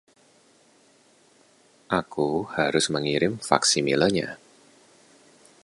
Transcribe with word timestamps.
Aku 1.99 2.29
harus 2.55 2.85
mengirim 2.93 3.33
faksimilenya. 3.49 4.27